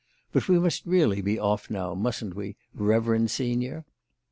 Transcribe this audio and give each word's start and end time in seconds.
But 0.31 0.47
we 0.49 0.57
must 0.57 0.87
really 0.87 1.21
be 1.21 1.37
off 1.37 1.69
now, 1.69 1.93
mustn't 1.93 2.33
we, 2.35 2.55
reverend 2.73 3.29
senior?" 3.29 3.85